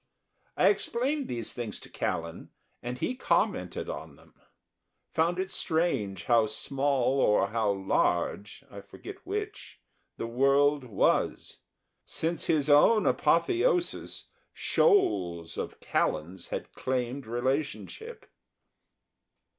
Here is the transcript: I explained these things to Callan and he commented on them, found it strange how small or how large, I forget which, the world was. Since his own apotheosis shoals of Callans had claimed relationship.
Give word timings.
I 0.57 0.69
explained 0.69 1.27
these 1.27 1.53
things 1.53 1.79
to 1.81 1.87
Callan 1.87 2.49
and 2.81 2.97
he 2.97 3.13
commented 3.13 3.87
on 3.87 4.15
them, 4.15 4.33
found 5.11 5.37
it 5.37 5.51
strange 5.51 6.23
how 6.23 6.47
small 6.47 7.19
or 7.19 7.49
how 7.49 7.69
large, 7.71 8.63
I 8.71 8.81
forget 8.81 9.23
which, 9.27 9.79
the 10.17 10.25
world 10.25 10.85
was. 10.85 11.57
Since 12.03 12.45
his 12.45 12.67
own 12.67 13.05
apotheosis 13.05 14.29
shoals 14.53 15.55
of 15.55 15.79
Callans 15.79 16.47
had 16.47 16.73
claimed 16.73 17.27
relationship. 17.27 18.25